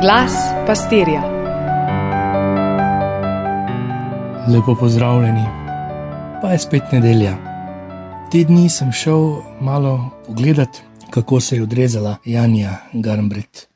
Glas 0.00 0.32
pastirja. 0.66 1.22
Lepo 4.48 4.76
pozdravljeni, 4.80 5.44
pa 6.42 6.48
je 6.52 6.58
spet 6.58 6.82
nedelja. 6.92 7.32
Te 8.32 8.44
dni 8.44 8.68
sem 8.70 8.92
šel 8.92 9.42
malo 9.60 10.10
pogledat, 10.26 10.68
kako 11.10 11.40
se 11.40 11.56
je 11.56 11.62
odrezala 11.62 12.16
Janja 12.24 12.76
Garmbret 12.92 13.68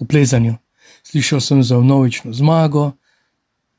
v 0.00 0.06
plezanju. 0.06 0.54
Slišal 1.02 1.40
sem 1.40 1.62
za 1.62 1.78
novično 1.78 2.32
zmago, 2.32 2.90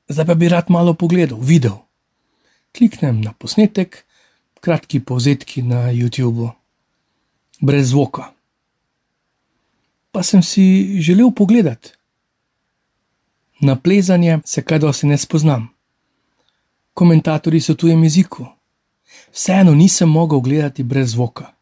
zdaj 0.08 0.26
pa 0.26 0.34
bi 0.34 0.50
rad 0.50 0.72
malo 0.72 0.94
pogledal, 0.94 1.40
videl. 1.42 1.76
Kliknem 2.78 3.22
na 3.22 3.34
posnetek, 3.34 4.06
kratki 4.62 5.00
povzetki 5.00 5.62
na 5.62 5.92
YouTubu, 5.92 6.50
brez 7.62 7.90
zvoka 7.90 8.32
pa 10.14 10.24
sem 10.24 10.44
si 10.44 10.96
želel 11.02 11.32
pogledati. 11.32 11.90
Na 13.62 13.76
plezanje 13.76 14.40
se 14.46 14.62
kaj 14.62 14.80
dosti 14.80 15.08
ne 15.08 15.18
spoznam. 15.18 15.70
Komentatorji 16.94 17.62
so 17.62 17.74
tujem 17.74 18.04
jeziku. 18.04 18.46
Vseeno 19.32 19.74
nisem 19.76 20.10
mogel 20.10 20.40
gledati 20.40 20.84
brez 20.84 21.10
zvoka. 21.12 21.54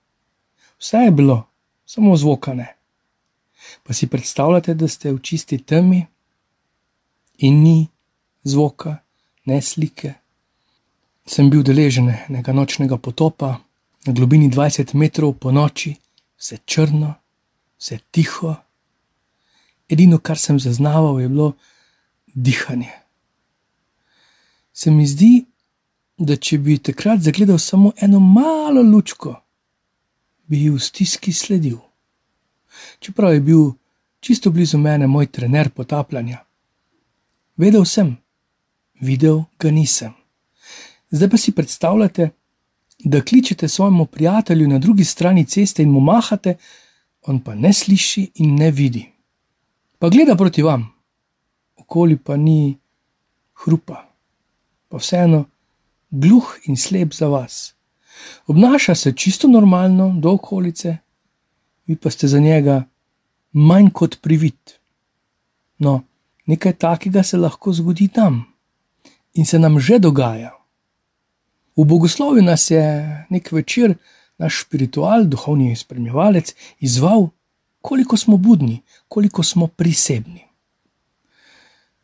Vse 0.80 0.98
je 0.98 1.12
bilo, 1.12 1.48
samo 1.86 2.18
zvoka 2.18 2.54
ne. 2.54 2.76
Pa 3.84 3.94
si 3.94 4.08
predstavljate, 4.08 4.74
da 4.74 4.88
ste 4.88 5.12
v 5.12 5.22
čisti 5.22 5.58
temi 5.58 6.06
in 7.38 7.64
ni 7.64 7.88
zvoka, 8.44 8.98
ne 9.46 9.62
slike. 9.62 10.14
Sem 11.26 11.50
bil 11.50 11.64
deležen 11.64 12.12
nekega 12.28 12.52
nočnega 12.54 12.98
potopa 12.98 13.58
na 14.06 14.14
globini 14.14 14.50
20 14.50 14.96
metrov 14.96 15.34
po 15.40 15.52
noči, 15.52 15.96
vse 16.38 16.58
črno, 16.66 17.14
vse 17.82 17.98
tiho. 18.12 18.56
Edino, 19.90 20.20
kar 20.20 20.38
sem 20.38 20.60
zaznaval, 20.60 21.20
je 21.22 21.30
bilo 21.30 21.54
dihanje. 22.34 22.92
Se 24.74 24.92
mi 24.92 25.08
zdi, 25.08 25.46
da 26.18 26.38
če 26.38 26.60
bi 26.62 26.78
takrat 26.78 27.24
zagledal 27.26 27.58
samo 27.60 27.92
eno 27.98 28.20
malo 28.20 28.84
lučko, 28.86 29.34
bi 30.48 30.62
ji 30.64 30.70
v 30.70 30.80
stiski 30.80 31.34
sledil. 31.34 31.80
Čeprav 33.00 33.34
je 33.34 33.42
bil 33.42 33.64
čisto 34.20 34.52
blizu 34.52 34.78
mene 34.78 35.08
moj 35.08 35.28
trener 35.28 35.70
potapljanja. 35.70 36.44
Vedel 37.58 37.86
sem, 37.86 38.14
videl 39.02 39.44
ga 39.60 39.72
nisem. 39.72 40.14
Zdaj 41.12 41.30
pa 41.30 41.38
si 41.38 41.52
predstavljate, 41.52 42.30
da 43.04 43.22
kličete 43.22 43.68
svojemu 43.68 44.06
prijatelju 44.06 44.68
na 44.68 44.78
drugi 44.80 45.06
strani 45.06 45.46
ceste 45.46 45.84
in 45.84 45.90
mu 45.90 46.00
mahate, 46.00 46.56
on 47.28 47.40
pa 47.40 47.56
ne 47.56 47.74
sliši 47.74 48.32
in 48.36 48.56
ne 48.56 48.72
vidi. 48.72 49.06
Pa 50.00 50.10
gleda 50.10 50.36
proti 50.36 50.62
vam, 50.62 50.88
okoli 51.78 52.18
pa 52.18 52.38
ni 52.38 52.78
hrupa, 53.64 54.06
pa 54.90 54.98
vseeno 54.98 55.46
gluh 56.12 56.48
in 56.66 56.78
slep 56.78 57.14
za 57.14 57.28
vas. 57.28 57.74
Obnaša 58.48 58.96
se 58.96 59.14
čisto 59.14 59.48
normalno 59.48 60.14
do 60.20 60.32
okolice, 60.32 60.98
vi 61.88 61.96
pa 61.96 62.10
ste 62.10 62.28
za 62.28 62.40
njega 62.40 62.84
manj 63.52 63.90
kot 63.94 64.22
privit. 64.22 64.80
No, 65.78 66.04
nekaj 66.46 66.74
takega 66.74 67.24
se 67.24 67.38
lahko 67.38 67.74
zgodi 67.74 68.08
tam 68.08 68.46
in 69.34 69.46
se 69.46 69.60
nam 69.60 69.80
že 69.80 70.00
dogaja. 70.00 70.52
V 71.78 71.86
bogoslovju 71.86 72.44
nas 72.44 72.72
je 72.72 72.82
nek 73.30 73.52
večer 73.52 73.96
naš 74.42 74.64
spiritual, 74.66 75.26
duhovni 75.30 75.76
spremljevalec, 75.76 76.56
izval, 76.80 77.28
koliko 77.82 78.18
smo 78.18 78.38
budni, 78.38 78.82
koliko 79.08 79.44
smo 79.44 79.68
prisebni. 79.68 80.44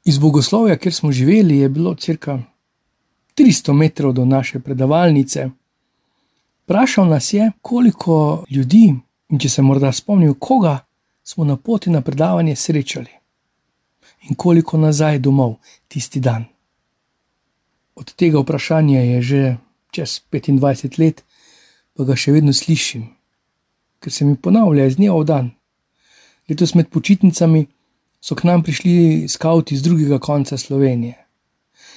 Iz 0.05 0.17
bogoslovja, 0.17 0.77
kjer 0.77 0.93
smo 0.93 1.11
živeli, 1.11 1.57
je 1.57 1.69
bilo 1.69 1.95
cirka 1.95 2.39
300 3.37 3.73
metrov 3.73 4.13
do 4.13 4.25
naše 4.25 4.59
predavalnice. 4.59 5.49
Vprašal 6.63 7.07
nas 7.07 7.33
je, 7.33 7.51
koliko 7.61 8.45
ljudi, 8.49 8.95
in 9.29 9.39
če 9.39 9.49
se 9.49 9.61
morda 9.61 9.91
spomnil, 9.91 10.33
koga 10.39 10.79
smo 11.23 11.43
na 11.43 11.57
poti 11.57 11.89
na 11.89 12.01
predavanje 12.01 12.55
srečali, 12.55 13.11
in 14.29 14.35
koliko 14.35 14.77
nazaj 14.77 15.19
domov 15.19 15.57
tisti 15.87 16.19
dan. 16.19 16.45
Od 17.95 18.13
tega 18.15 18.39
vprašanja 18.39 19.01
je 19.01 19.21
že 19.21 19.57
čez 19.91 20.21
25 20.31 20.99
let, 20.99 21.23
pa 21.97 22.05
ga 22.05 22.13
še 22.13 22.31
vedno 22.35 22.53
slišim, 22.53 23.07
ker 23.97 24.13
se 24.13 24.25
mi 24.25 24.37
ponavlja 24.37 24.85
iz 24.85 24.99
dneva 24.99 25.17
v 25.17 25.25
dan. 25.25 25.47
Letos 26.47 26.75
med 26.77 26.91
počitnicami 26.93 27.65
so 28.21 28.37
k 28.37 28.45
nam 28.45 28.61
prišli 28.63 29.25
skavti 29.25 29.73
iz 29.73 29.81
drugega 29.81 30.19
konca 30.21 30.57
Slovenije. 30.57 31.17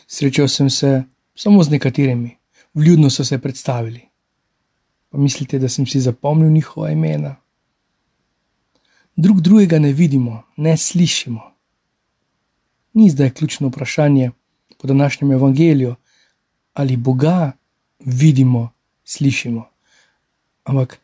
Srečal 0.08 0.48
sem 0.48 0.70
se 0.70 1.04
samo 1.36 1.62
z 1.62 1.76
nekaterimi, 1.76 2.32
vljudno 2.74 3.10
so 3.10 3.24
se 3.24 3.38
predstavili. 3.38 4.00
Pa 5.10 5.18
mislite, 5.18 5.58
da 5.58 5.68
sem 5.68 5.86
si 5.86 6.00
zapomnil 6.00 6.50
njihova 6.50 6.90
imena? 6.90 7.36
Drug 9.16 9.40
drugega 9.40 9.78
ne 9.78 9.92
vidimo, 9.92 10.42
ne 10.56 10.76
slišimo. 10.76 11.42
Ni 12.94 13.10
zdaj 13.10 13.30
ključno 13.30 13.68
vprašanje 13.68 14.30
po 14.78 14.88
današnjem 14.88 15.32
evangeliju, 15.32 15.94
ali 16.72 16.96
Boga 16.96 17.52
vidimo, 17.98 18.70
slišimo. 19.04 19.69
Ampak 20.70 21.00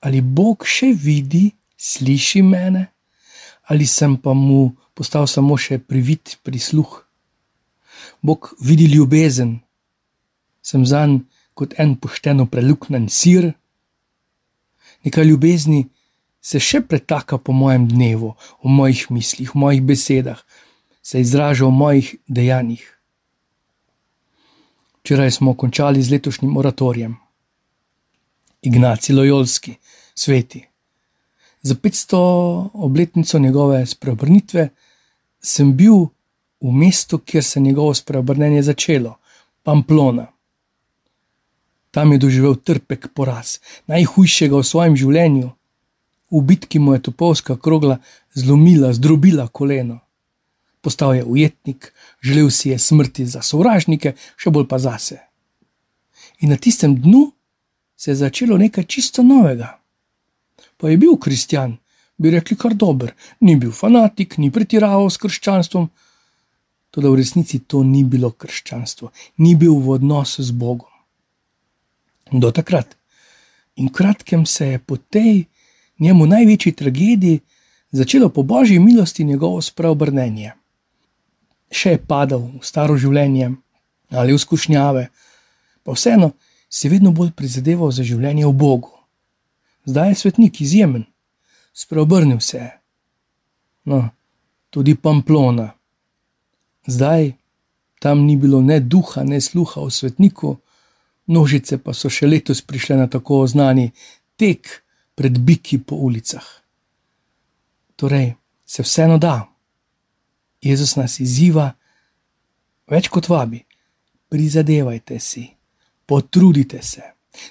ali 0.00 0.20
Bog 0.22 0.62
še 0.62 0.92
vidi, 0.94 1.48
sliši 1.78 2.42
mene, 2.46 2.84
ali 3.70 3.86
sem 3.86 4.16
pa 4.16 4.34
mu 4.34 4.70
postal 4.94 5.26
samo 5.26 5.58
še 5.58 5.78
privit 5.82 6.38
prisluh. 6.46 7.02
Bog 8.22 8.52
vidi 8.62 8.86
ljubezen, 8.90 9.58
sem 10.62 10.86
zanj 10.86 11.20
kot 11.58 11.74
en 11.82 11.96
pošteno 11.98 12.46
preluknen 12.46 13.08
sir. 13.10 13.50
Nekaj 15.06 15.26
ljubezni 15.26 15.86
se 16.42 16.60
še 16.62 16.80
pretaka 16.86 17.38
po 17.38 17.52
mojem 17.52 17.88
dnevu, 17.90 18.34
v 18.62 18.70
mojih 18.70 19.08
mislih, 19.14 19.54
v 19.54 19.58
mojih 19.58 19.82
besedah, 19.82 20.38
se 21.02 21.20
izraža 21.20 21.66
v 21.66 21.74
mojih 21.74 22.14
dejanjih. 22.26 22.84
Včeraj 25.02 25.30
smo 25.38 25.54
končali 25.54 26.02
z 26.02 26.14
letošnjim 26.14 26.56
oratorijem. 26.56 27.16
Ignaci 28.68 29.12
Lojolski, 29.12 29.74
sveti. 30.14 30.64
Za 31.62 31.74
500 31.74 32.68
obletnico 32.72 33.38
njegove 33.38 33.86
spreobrnitve 33.86 34.68
sem 35.40 35.76
bil 35.76 35.94
v 36.60 36.72
mestu, 36.72 37.18
kjer 37.18 37.44
se 37.44 37.58
je 37.58 37.62
njegovo 37.62 37.94
spreobrnenje 37.94 38.62
začelo, 38.62 39.16
Pamplona. 39.62 40.26
Tam 41.90 42.12
je 42.12 42.18
doživel 42.18 42.54
trpek 42.54 43.08
poraz, 43.14 43.58
najhujšega 43.86 44.56
v 44.56 44.64
svojem 44.64 44.96
življenju. 44.96 45.50
V 46.30 46.42
bitki 46.44 46.78
mu 46.78 46.92
je 46.92 47.02
topovska 47.08 47.56
krogla 47.56 47.98
zlomila, 48.34 48.92
zdrobila 48.92 49.48
koleno. 49.48 50.00
Postal 50.80 51.14
je 51.14 51.24
ujetnik, 51.24 51.92
želel 52.20 52.50
si 52.50 52.68
je 52.68 52.78
smrti 52.78 53.26
za 53.26 53.40
sovražnike, 53.42 54.12
še 54.36 54.52
bolj 54.52 54.68
pa 54.68 54.78
zase. 54.78 55.22
In 56.44 56.52
na 56.52 56.60
tistem 56.60 57.00
dnu 57.00 57.30
se 57.98 58.10
je 58.10 58.14
začelo 58.14 58.58
nekaj 58.58 58.84
čisto 58.84 59.22
novega. 59.22 59.74
Pa 60.76 60.90
je 60.90 60.96
bil 60.96 61.16
kristjan, 61.18 61.76
bi 62.18 62.30
rekli 62.30 62.56
kar 62.56 62.74
dober, 62.74 63.10
ni 63.40 63.56
bil 63.56 63.72
fanatik, 63.74 64.38
ni 64.38 64.52
pretiraval 64.54 65.10
s 65.10 65.18
krščanstvom. 65.18 65.88
Toda 66.94 67.10
v 67.10 67.18
resnici 67.18 67.58
to 67.66 67.82
ni 67.82 68.04
bilo 68.04 68.30
krščanstvo, 68.30 69.10
ni 69.42 69.56
bil 69.58 69.74
v 69.82 69.98
odnosu 69.98 70.46
z 70.46 70.54
Bogom. 70.54 70.94
Do 72.30 72.52
takrat. 72.54 72.94
In 73.76 73.90
kratkem 73.90 74.46
se 74.46 74.66
je 74.66 74.78
po 74.78 74.96
tej 74.96 75.46
njemu 75.98 76.26
največji 76.26 76.72
tragediji 76.72 77.40
začelo 77.90 78.28
po 78.28 78.42
božji 78.42 78.78
milosti 78.78 79.24
njegovo 79.24 79.62
spreobrnenje. 79.62 80.52
Še 81.70 81.90
je 81.90 82.04
padal 82.06 82.46
v 82.60 82.62
staro 82.62 82.96
življenje 82.96 83.56
ali 84.08 84.32
v 84.32 84.40
skušnjave, 84.40 85.08
pa 85.84 85.92
vseeno 85.92 86.32
si 86.68 86.88
vedno 86.88 87.12
bolj 87.12 87.32
prizadeval 87.32 87.90
za 87.92 88.04
življenje 88.04 88.46
v 88.46 88.52
Bogu. 88.52 88.92
Zdaj 89.88 90.08
je 90.08 90.14
svetnik 90.14 90.60
izjemen, 90.60 91.04
spreobrnil 91.72 92.40
se 92.40 92.56
je. 92.56 92.70
No, 93.88 94.10
tudi 94.70 94.94
Pamplona. 94.94 95.72
Zdaj 96.86 97.32
tam 98.00 98.26
ni 98.26 98.36
bilo 98.36 98.60
ne 98.62 98.80
duha, 98.80 99.24
ne 99.24 99.40
sluha 99.40 99.80
v 99.80 99.90
svetniku, 99.90 100.56
množice 101.26 101.78
pa 101.80 101.94
so 101.96 102.12
še 102.12 102.28
letos 102.28 102.62
prišle 102.62 102.96
na 103.00 103.08
tako 103.08 103.46
znani 103.46 103.90
tek 104.36 104.68
pred 105.14 105.38
biki 105.40 105.80
po 105.80 105.96
ulicah. 105.96 106.46
Torej, 107.96 108.34
se 108.64 108.84
vseeno 108.84 109.18
da. 109.18 109.48
Jezus 110.62 110.96
nas 110.96 111.18
izziva, 111.20 111.72
več 112.90 113.08
kot 113.08 113.28
vabi, 113.28 113.64
prizadevajte 114.28 115.18
si 115.18 115.57
potrudite 116.08 116.82
se. 116.82 117.02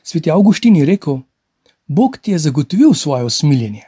Sveti 0.03 0.31
Augustin 0.31 0.75
je 0.75 0.85
rekel: 0.85 1.19
Bog 1.87 2.17
ti 2.17 2.31
je 2.31 2.39
zagotovil 2.39 2.93
svoje 2.93 3.23
usmiljenje, 3.23 3.83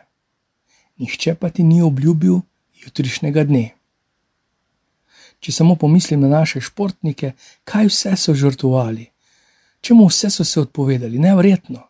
nihče 0.98 1.36
pa 1.36 1.50
ti 1.50 1.64
ni 1.64 1.82
obljubil 1.82 2.40
jutrišnjega 2.86 3.44
dne. 3.44 3.70
Če 5.40 5.52
samo 5.52 5.76
pomislim 5.76 6.22
na 6.22 6.28
naše 6.28 6.62
športnike, 6.62 7.32
kaj 7.64 7.88
vse 7.88 8.16
so 8.20 8.36
žrtvovali, 8.36 9.08
čemu 9.82 10.08
vse 10.08 10.30
so 10.30 10.44
se 10.44 10.62
odpovedali, 10.62 11.20
nevrjetno, 11.20 11.82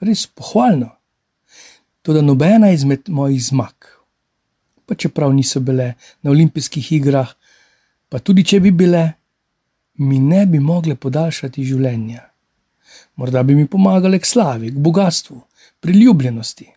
res 0.00 0.26
pohvalno. 0.26 0.90
To, 2.02 2.12
da 2.12 2.20
nobena 2.20 2.72
izmed 2.74 3.06
mojih 3.06 3.38
zmag, 3.44 3.86
pa 4.86 4.94
čeprav 4.98 5.30
niso 5.32 5.60
bile 5.62 5.94
na 6.22 6.30
olimpijskih 6.34 6.92
igrah, 6.98 7.30
pa 8.10 8.18
tudi 8.18 8.42
če 8.44 8.58
bi 8.60 8.72
bile, 8.74 9.04
mi 9.94 10.18
ne 10.18 10.46
bi 10.46 10.58
mogle 10.58 10.96
podaljšati 10.96 11.64
življenja. 11.64 12.22
Morda 13.16 13.42
bi 13.42 13.54
mi 13.54 13.66
pomagale 13.66 14.18
k 14.18 14.26
slavi, 14.26 14.70
k 14.72 14.80
bogatstvu, 14.80 15.40
priljubljenosti. 15.80 16.68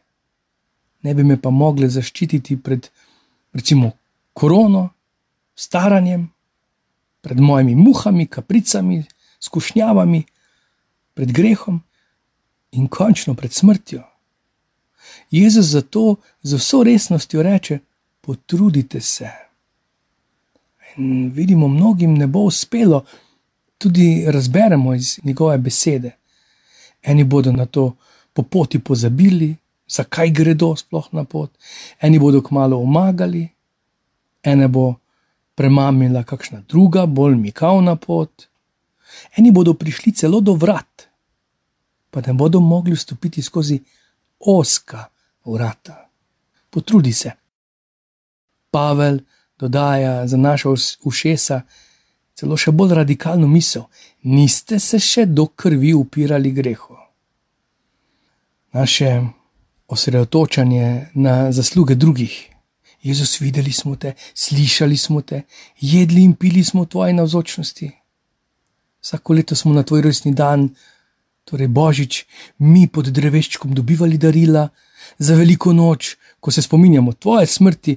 Ne 1.03 1.13
bi 1.13 1.23
me 1.23 1.37
pa 1.41 1.49
mogle 1.49 1.89
zaščititi 1.89 2.57
pred, 2.57 2.89
recimo, 3.53 3.91
korono, 4.33 4.89
staranjem, 5.55 6.27
pred 7.21 7.39
mojimi 7.39 7.75
muhami, 7.75 8.27
kapricami, 8.27 9.03
skušnjavami, 9.39 10.23
pred 11.15 11.31
grehom 11.31 11.79
in 12.75 12.87
končno 12.91 13.35
pred 13.35 13.53
smrtjo. 13.53 14.03
Jezus 15.31 15.65
zato 15.65 16.15
z 16.43 16.57
vso 16.59 16.83
resnostjo 16.83 17.43
reče: 17.43 17.79
Potrudite 18.21 19.01
se. 19.01 19.44
In 20.97 21.31
vidimo, 21.33 21.67
mnogim 21.67 22.13
ne 22.17 22.27
bo 22.27 22.39
uspelo, 22.39 23.05
tudi 23.77 24.25
razberemo 24.27 24.93
iz 24.93 25.19
njegove 25.23 25.57
besede. 25.57 26.11
Eni 27.03 27.23
bodo 27.23 27.51
na 27.51 27.65
to 27.65 27.95
po 28.33 28.43
poti 28.43 28.79
pozabili, 28.79 29.55
zakaj 29.87 30.29
gredo 30.29 30.75
sploh 30.75 31.07
na 31.11 31.23
pot, 31.23 31.51
eni 32.01 32.19
bodo 32.19 32.41
kmalo 32.41 32.77
omagali, 32.77 33.47
ene 34.43 34.67
bo 34.67 34.95
premamila 35.55 36.23
kakšna 36.23 36.63
druga, 36.67 37.05
bolj 37.05 37.35
mikavna 37.35 37.95
pot, 37.95 38.47
eni 39.37 39.51
bodo 39.51 39.73
prišli 39.73 40.11
celo 40.11 40.41
do 40.41 40.53
vrat, 40.53 41.07
pa 42.11 42.21
ne 42.27 42.33
bodo 42.33 42.59
mogli 42.59 42.95
vstopiti 42.95 43.41
skozi 43.41 43.79
oska 44.39 45.05
vrata. 45.45 46.09
Potrudi 46.69 47.13
se. 47.13 47.31
Pavel 48.71 49.19
dodaja 49.59 50.27
za 50.27 50.37
naša 50.37 50.69
ušesa 51.03 51.61
celo 52.35 52.57
še 52.57 52.71
bolj 52.71 52.95
radikalno 52.99 53.47
misel: 53.47 53.87
niste 54.23 54.79
se 54.79 54.99
še 54.99 55.25
do 55.25 55.47
krvi 55.47 55.93
upirali 55.93 56.51
grehu. 56.51 56.97
Naše 58.75 59.21
osredotočanje 59.87 61.11
na 61.13 61.51
zasluge 61.51 61.95
drugih. 61.95 62.33
Jezus, 63.05 63.37
videli 63.39 63.71
smo 63.71 63.95
te, 63.95 64.15
slišali 64.33 64.97
smo 64.97 65.21
te, 65.21 65.43
jedli 65.79 66.23
in 66.25 66.33
pili 66.33 66.63
smo 66.65 66.83
v 66.83 66.89
tvoji 66.89 67.13
navzočnosti. 67.13 67.91
Vsako 69.05 69.33
leto 69.37 69.55
smo 69.55 69.73
na 69.73 69.83
tvoj 69.83 70.01
rojstni 70.01 70.33
dan, 70.33 70.71
torej 71.45 71.69
Božič, 71.69 72.23
mi 72.65 72.87
pod 72.89 73.11
dreveščkom 73.13 73.75
dobivali 73.77 74.17
darila, 74.17 74.65
za 75.21 75.35
veliko 75.37 75.69
noč, 75.73 76.15
ko 76.41 76.51
se 76.51 76.65
spominjamo 76.65 77.13
tvoje 77.13 77.45
smrti 77.45 77.93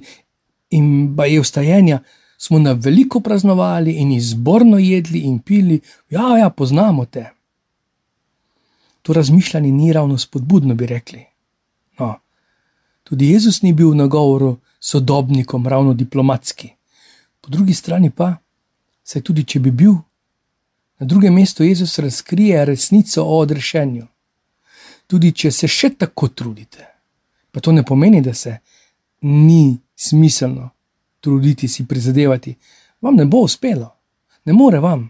in 0.69 1.15
baje 1.15 1.41
vstajenja, 1.41 1.99
smo 2.37 2.59
na 2.59 2.71
veliko 2.71 3.19
praznovali 3.19 3.91
in 3.91 4.11
izborno 4.11 4.77
jedli 4.77 5.19
in 5.19 5.39
pili, 5.39 5.81
ja, 6.09 6.37
ja, 6.37 6.49
poznamo 6.49 7.05
te. 7.05 7.29
To 9.01 9.13
razmišljanje 9.13 9.71
ni 9.71 9.93
ravno 9.93 10.17
spodbudno, 10.17 10.75
bi 10.75 10.85
rekli. 10.85 11.25
No, 11.99 12.19
tudi 13.03 13.29
Jezus 13.29 13.61
ni 13.61 13.73
bil 13.73 13.95
na 13.95 14.07
govoru 14.07 14.57
sodobnikom, 14.79 15.67
ravno 15.67 15.93
diplomatski. 15.93 16.69
Po 17.41 17.49
drugi 17.49 17.73
strani 17.73 18.09
pa, 18.11 18.35
saj 19.03 19.21
tudi 19.21 19.43
če 19.43 19.59
bi 19.59 19.71
bil, 19.71 19.93
na 20.99 21.05
drugem 21.05 21.33
mestu 21.33 21.63
Jezus 21.63 21.99
razkrije 21.99 22.65
resnico 22.65 23.23
o 23.23 23.39
odrešenju. 23.39 24.07
Tudi 25.07 25.31
če 25.31 25.51
se 25.51 25.67
še 25.67 25.89
tako 25.97 26.27
trudite, 26.27 26.85
pa 27.51 27.59
to 27.59 27.71
ne 27.71 27.83
pomeni, 27.83 28.21
da 28.21 28.33
se 28.33 28.57
ni 29.21 29.77
smiselno 29.99 30.69
truditi, 31.19 31.67
si 31.67 31.87
prizadevati, 31.87 32.55
vam 33.01 33.15
ne 33.15 33.25
bo 33.25 33.43
uspelo, 33.43 33.95
ne 34.45 34.53
more 34.53 34.79
vam. 34.79 35.09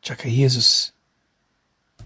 Čakaj, 0.00 0.32
Jezus, 0.32 0.92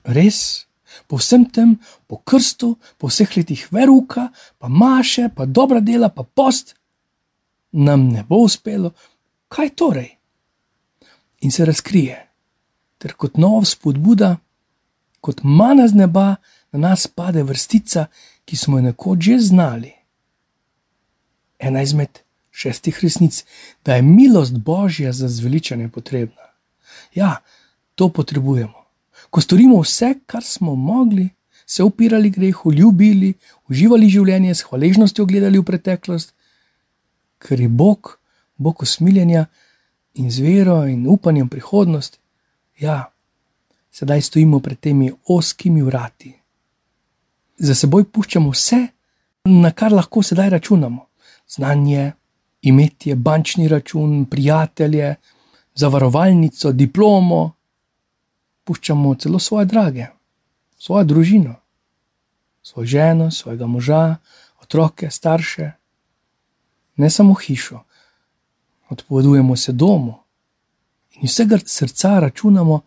res, 0.02 0.66
po 1.06 1.16
vsem 1.22 1.46
tem, 1.46 1.76
po 2.06 2.18
krstu, 2.18 2.74
po 2.98 3.06
vseh 3.06 3.30
letih 3.36 3.62
veruka, 3.70 4.28
pa 4.58 4.68
maše, 4.68 5.28
pa 5.36 5.46
dobra 5.46 5.80
dela, 5.80 6.10
pa 6.10 6.26
post, 6.26 6.74
nam 7.72 8.08
ne 8.10 8.26
bo 8.26 8.42
uspelo, 8.42 8.90
kaj 9.48 9.74
torej? 9.78 10.10
In 11.46 11.54
se 11.54 11.64
razkrije, 11.64 12.18
ter 12.98 13.14
kot 13.14 13.38
nov 13.38 13.68
spodbuda, 13.70 14.36
kot 15.20 15.46
mana 15.46 15.86
z 15.88 15.94
neba, 15.94 16.36
na 16.72 16.88
nas 16.88 17.06
pade 17.06 17.42
vrstica, 17.46 18.08
ki 18.44 18.56
smo 18.56 18.78
jo 18.78 18.90
nekoč 18.90 19.18
že 19.30 19.38
znali. 19.38 19.92
Ena 21.64 21.82
izmed 21.82 22.20
šestih 22.50 22.98
resnic, 23.02 23.44
da 23.84 23.94
je 23.94 24.02
milost 24.02 24.58
Božja 24.58 25.12
za 25.12 25.28
zveličanje 25.28 25.88
potrebna. 25.88 26.50
Ja, 27.14 27.36
to 27.94 28.08
potrebujemo. 28.08 28.84
Ko 29.30 29.40
storimo 29.40 29.80
vse, 29.80 30.14
kar 30.26 30.44
smo 30.44 30.74
mogli, 30.74 31.28
se 31.66 31.82
upirali 31.82 32.30
grehu, 32.30 32.72
ljubili, 32.72 33.34
uživali 33.68 34.08
življenje, 34.08 34.54
s 34.54 34.68
hvaležnostjo 34.68 35.26
gledali 35.26 35.58
v 35.58 35.64
preteklost, 35.64 36.34
ker 37.38 37.60
je 37.60 37.68
Bog, 37.68 38.18
Bog 38.56 38.82
usmiljenja 38.82 39.46
in 40.14 40.30
z 40.30 40.44
vero 40.44 40.84
in 40.86 41.06
upanjem 41.08 41.48
prihodnost, 41.48 42.20
ja, 42.78 43.10
sedaj 43.90 44.22
stojimo 44.22 44.60
pred 44.60 44.80
temi 44.80 45.10
oskimi 45.26 45.82
vrati. 45.82 46.34
Za 47.58 47.74
seboj 47.74 48.04
puščamo 48.04 48.50
vse, 48.50 48.80
na 49.44 49.70
kar 49.70 49.92
lahko 49.92 50.22
sedaj 50.22 50.50
računamo: 50.50 51.06
znanje, 51.48 52.12
imetje, 52.62 53.14
bančni 53.14 53.68
račun, 53.68 54.24
prijatelje, 54.30 55.14
zavarovalnico, 55.74 56.72
diplomo, 56.72 57.52
puščamo 58.64 59.14
celo 59.14 59.38
svoje 59.38 59.66
drage, 59.66 60.06
svojo 60.78 61.04
družino, 61.04 61.54
svojo 62.62 62.86
ženo, 62.86 63.30
svojega 63.30 63.66
moža, 63.66 64.16
otroke, 64.62 65.10
starše, 65.10 65.70
ne 66.96 67.10
samo 67.10 67.34
hišo, 67.34 67.80
odpovedujemo 68.88 69.56
se 69.56 69.72
domu 69.72 70.14
in 71.20 71.28
vsega 71.28 71.58
srca 71.66 72.18
računamo, 72.20 72.80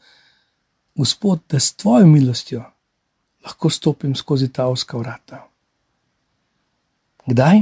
Gospod, 0.98 1.40
da 1.50 1.60
s 1.60 1.76
tvojo 1.76 2.06
milostjo 2.06 2.64
lahko 3.46 3.70
stopim 3.70 4.16
skozi 4.16 4.50
ta 4.54 4.66
oska 4.68 4.98
vrata. 4.98 5.48
Kdaj? 7.26 7.62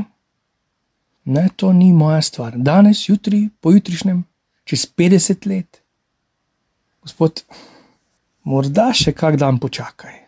Ne, 1.25 1.49
to 1.55 1.73
ni 1.73 1.93
moja 1.93 2.21
stvar. 2.21 2.53
Danes, 2.57 3.09
jutri, 3.09 3.49
pojutrišnjem, 3.61 4.23
čez 4.63 4.85
50 4.97 5.47
let. 5.49 5.81
Gospod, 7.01 7.41
morda 8.45 8.91
še 8.93 9.13
kak 9.17 9.39
dan 9.41 9.57
počakaj. 9.61 10.21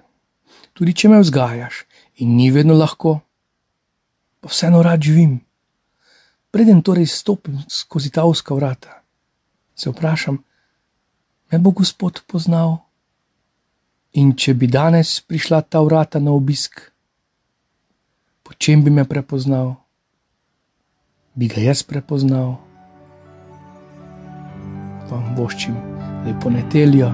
Tudi 0.74 0.94
če 0.98 1.14
me 1.14 1.22
vzgajaš 1.22 1.84
in 2.22 2.34
ni 2.38 2.50
vedno 2.54 2.74
lahko, 2.78 3.20
pa 4.42 4.50
vseeno 4.50 4.82
rad 4.86 5.06
živim. 5.06 5.38
Preden 6.50 6.82
torej 6.82 7.10
stopim 7.14 7.62
skozi 7.70 8.10
ta 8.14 8.26
uska 8.26 8.58
vrata, 8.58 9.02
se 9.78 9.90
vprašam, 9.94 10.42
me 11.52 11.60
bo 11.62 11.74
Gospod 11.78 12.24
poznal. 12.26 12.80
In 14.18 14.34
če 14.34 14.56
bi 14.58 14.66
danes 14.66 15.20
prišla 15.22 15.62
ta 15.70 15.82
vrata 15.86 16.18
na 16.18 16.34
obisk, 16.34 16.80
po 18.42 18.58
čem 18.58 18.82
bi 18.82 18.90
me 18.90 19.06
prepoznal? 19.06 19.76
Bi 21.38 21.48
ga 21.48 21.62
jaz 21.62 21.84
prepoznal. 21.86 22.56
Vam 25.12 25.30
boščim 25.38 25.78
lepo 26.26 26.50
nedeljo, 26.52 27.12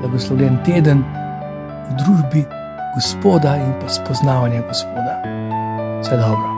blagoslovljen 0.00 0.60
teden 0.66 1.02
v 1.90 1.98
družbi 2.00 2.46
Gospoda 2.94 3.56
in 3.58 3.74
pa 3.82 3.90
spoznavanje 3.90 4.62
Gospoda. 4.70 5.20
Vse 6.00 6.16
dobro. 6.22 6.53